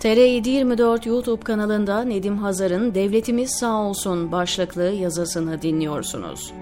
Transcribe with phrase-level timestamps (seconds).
[0.00, 6.52] TR724 YouTube kanalında Nedim Hazar'ın Devletimiz Sağ Olsun başlıklı yazısını dinliyorsunuz.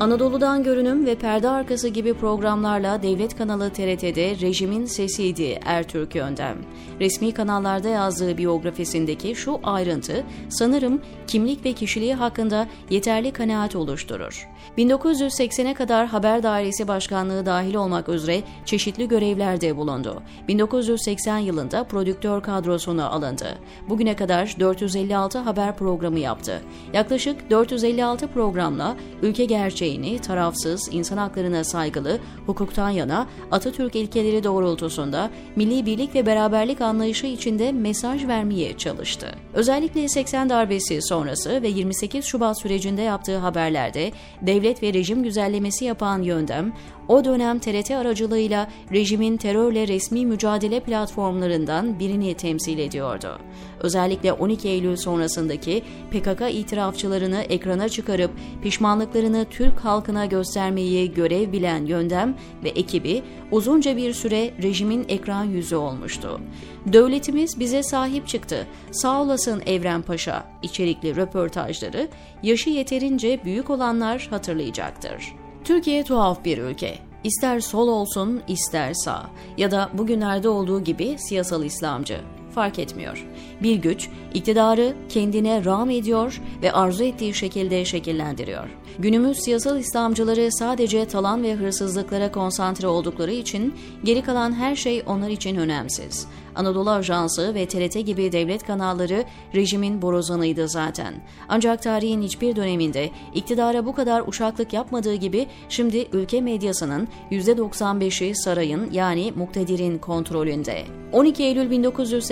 [0.00, 6.58] Anadolu'dan görünüm ve perde arkası gibi programlarla devlet kanalı TRT'de rejimin sesiydi Ertürk Yöndem.
[7.00, 14.48] Resmi kanallarda yazdığı biyografisindeki şu ayrıntı sanırım kimlik ve kişiliği hakkında yeterli kanaat oluşturur.
[14.78, 20.22] 1980'e kadar Haber Dairesi Başkanlığı dahil olmak üzere çeşitli görevlerde bulundu.
[20.48, 23.58] 1980 yılında prodüktör kadrosuna alındı.
[23.88, 26.62] Bugüne kadar 456 haber programı yaptı.
[26.92, 29.44] Yaklaşık 456 programla ülke
[29.90, 37.26] gerçeğini tarafsız, insan haklarına saygılı, hukuktan yana Atatürk ilkeleri doğrultusunda milli birlik ve beraberlik anlayışı
[37.26, 39.26] içinde mesaj vermeye çalıştı.
[39.54, 46.22] Özellikle 80 darbesi sonrası ve 28 Şubat sürecinde yaptığı haberlerde devlet ve rejim güzellemesi yapan
[46.22, 46.72] yöndem,
[47.08, 53.38] o dönem TRT aracılığıyla rejimin terörle resmi mücadele platformlarından birini temsil ediyordu.
[53.80, 58.30] Özellikle 12 Eylül sonrasındaki PKK itirafçılarını ekrana çıkarıp
[58.62, 65.76] pişmanlıklarını Türk halkına göstermeyi görev bilen Yöndem ve ekibi uzunca bir süre rejimin ekran yüzü
[65.76, 66.40] olmuştu.
[66.86, 68.66] Devletimiz bize sahip çıktı.
[68.90, 72.08] Sağ olasın Evren Paşa içerikli röportajları
[72.42, 75.34] yaşı yeterince büyük olanlar hatırlayacaktır.
[75.64, 76.98] Türkiye tuhaf bir ülke.
[77.24, 82.20] İster sol olsun, ister sağ ya da bugünlerde olduğu gibi siyasal İslamcı
[82.54, 83.26] fark etmiyor.
[83.62, 88.68] Bir güç iktidarı kendine rağm ediyor ve arzu ettiği şekilde şekillendiriyor.
[88.98, 95.28] Günümüz siyasal İslamcıları sadece talan ve hırsızlıklara konsantre oldukları için geri kalan her şey onlar
[95.28, 96.26] için önemsiz.
[96.54, 101.14] Anadolu Ajansı ve TRT gibi devlet kanalları rejimin borazanıydı zaten.
[101.48, 108.90] Ancak tarihin hiçbir döneminde iktidara bu kadar uşaklık yapmadığı gibi şimdi ülke medyasının %95'i sarayın
[108.92, 110.84] yani muktedirin kontrolünde.
[111.12, 111.70] 12 Eylül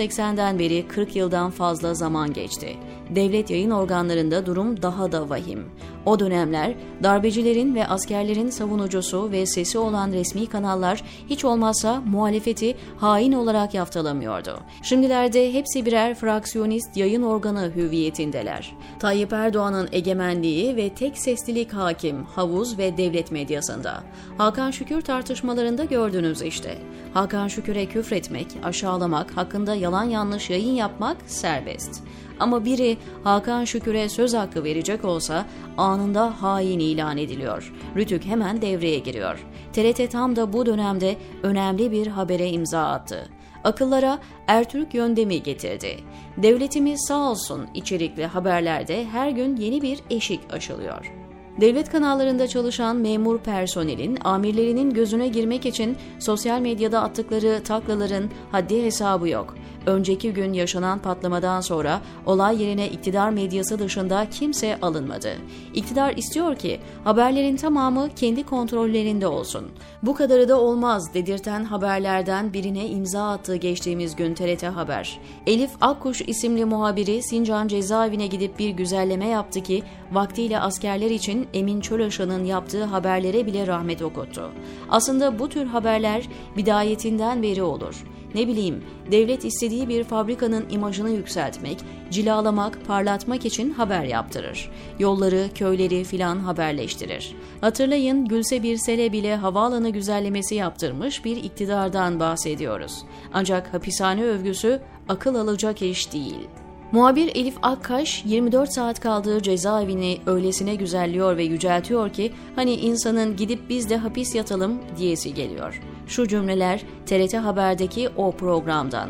[0.09, 2.77] 1980'den beri 40 yıldan fazla zaman geçti.
[3.09, 5.65] Devlet yayın organlarında durum daha da vahim.
[6.05, 13.31] O dönemler darbecilerin ve askerlerin savunucusu ve sesi olan resmi kanallar hiç olmazsa muhalefeti hain
[13.31, 14.59] olarak yaftalamıyordu.
[14.83, 18.75] Şimdilerde hepsi birer fraksiyonist yayın organı hüviyetindeler.
[18.99, 24.03] Tayyip Erdoğan'ın egemenliği ve tek seslilik hakim havuz ve devlet medyasında.
[24.37, 26.77] Hakan Şükür tartışmalarında gördünüz işte.
[27.13, 32.03] Hakan Şükür'e küfretmek, aşağılamak, hakkında yalan yanlış yayın yapmak serbest.
[32.39, 35.45] Ama biri Hakan Şükür'e söz hakkı verecek olsa
[35.77, 37.73] anında hain ilan ediliyor.
[37.95, 39.45] Rütük hemen devreye giriyor.
[39.73, 43.29] TRT tam da bu dönemde önemli bir habere imza attı.
[43.63, 45.97] Akıllara Ertürk yöndemi getirdi.
[46.37, 51.13] Devletimiz sağ olsun içerikli haberlerde her gün yeni bir eşik açılıyor.
[51.61, 59.29] Devlet kanallarında çalışan memur personelin amirlerinin gözüne girmek için sosyal medyada attıkları taklaların haddi hesabı
[59.29, 59.55] yok.
[59.85, 65.29] Önceki gün yaşanan patlamadan sonra olay yerine iktidar medyası dışında kimse alınmadı.
[65.73, 69.65] İktidar istiyor ki haberlerin tamamı kendi kontrollerinde olsun.
[70.03, 75.19] Bu kadarı da olmaz dedirten haberlerden birine imza attığı geçtiğimiz gün TRT Haber.
[75.47, 81.81] Elif Akkuş isimli muhabiri Sincan cezaevine gidip bir güzelleme yaptı ki vaktiyle askerler için Emin
[81.81, 84.51] Çölaşan'ın yaptığı haberlere bile rahmet okuttu.
[84.89, 88.05] Aslında bu tür haberler bidayetinden beri olur.
[88.35, 91.77] Ne bileyim, devlet istediği bir fabrikanın imajını yükseltmek,
[92.11, 94.71] cilalamak, parlatmak için haber yaptırır.
[94.99, 97.35] Yolları, köyleri filan haberleştirir.
[97.61, 103.05] Hatırlayın Gülse Birsel'e bile havaalanı güzellemesi yaptırmış bir iktidardan bahsediyoruz.
[103.33, 106.47] Ancak hapishane övgüsü akıl alacak iş değil.
[106.91, 113.69] Muhabir Elif Akkaş 24 saat kaldığı cezaevini öylesine güzelliyor ve yüceltiyor ki hani insanın gidip
[113.69, 115.81] biz de hapis yatalım diyesi geliyor.
[116.09, 119.09] Şu cümleler TRT Haber'deki o programdan.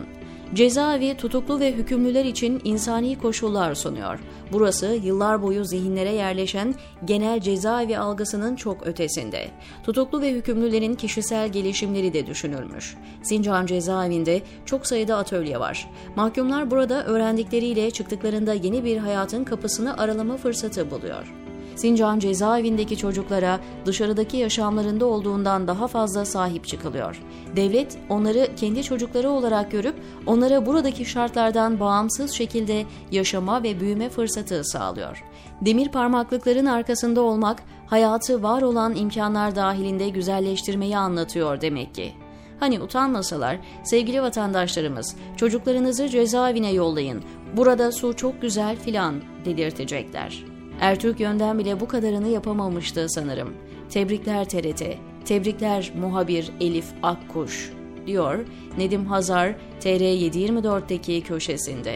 [0.54, 4.20] Cezaevi tutuklu ve hükümlüler için insani koşullar sunuyor.
[4.52, 9.48] Burası yıllar boyu zihinlere yerleşen genel cezaevi algısının çok ötesinde.
[9.84, 12.98] Tutuklu ve hükümlülerin kişisel gelişimleri de düşünülmüş.
[13.24, 15.90] Sincan cezaevinde çok sayıda atölye var.
[16.16, 21.49] Mahkumlar burada öğrendikleriyle çıktıklarında yeni bir hayatın kapısını aralama fırsatı buluyor.
[21.80, 27.22] Sincan cezaevindeki çocuklara dışarıdaki yaşamlarında olduğundan daha fazla sahip çıkılıyor.
[27.56, 29.96] Devlet onları kendi çocukları olarak görüp
[30.26, 35.24] onlara buradaki şartlardan bağımsız şekilde yaşama ve büyüme fırsatı sağlıyor.
[35.62, 42.14] Demir parmaklıkların arkasında olmak hayatı var olan imkanlar dahilinde güzelleştirmeyi anlatıyor demek ki.
[42.60, 47.24] Hani utanmasalar sevgili vatandaşlarımız çocuklarınızı cezaevine yollayın.
[47.58, 49.16] Burada su çok güzel filan
[49.46, 50.59] dedirtecekler.
[50.80, 53.54] Ertürk yönden bile bu kadarını yapamamıştı sanırım.
[53.90, 54.84] Tebrikler TRT,
[55.26, 57.72] tebrikler muhabir Elif Akkuş
[58.08, 58.46] diyor
[58.78, 61.96] Nedim Hazar TR724'deki köşesinde.